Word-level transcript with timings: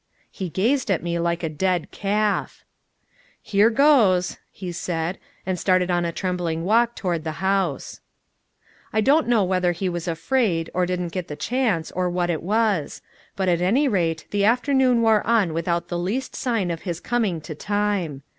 He 0.31 0.49
gazed 0.49 0.89
at 0.89 1.03
me 1.03 1.19
like 1.19 1.43
a 1.43 1.47
dead 1.47 1.91
calf. 1.91 2.65
"Here 3.39 3.69
goes," 3.69 4.39
he 4.49 4.71
said, 4.71 5.19
and 5.45 5.59
started 5.59 5.91
on 5.91 6.05
a 6.05 6.11
trembling 6.11 6.65
walk 6.65 6.95
toward 6.95 7.23
the 7.23 7.33
house. 7.37 7.99
I 8.91 9.01
don't 9.01 9.27
know 9.27 9.43
whether 9.43 9.73
he 9.73 9.89
was 9.89 10.07
afraid, 10.07 10.71
or 10.73 10.87
didn't 10.87 11.11
get 11.13 11.27
the 11.27 11.35
chance, 11.35 11.91
or 11.91 12.09
what 12.09 12.31
it 12.31 12.41
was; 12.41 13.03
but 13.35 13.47
at 13.47 13.61
any 13.61 13.87
rate 13.87 14.25
the 14.31 14.43
afternoon 14.43 15.03
wore 15.03 15.21
on 15.21 15.53
without 15.53 15.89
the 15.89 15.99
least 15.99 16.35
sign 16.35 16.71
of 16.71 16.81
his 16.81 16.99
coming 16.99 17.39
to 17.41 17.53
time. 17.53 18.23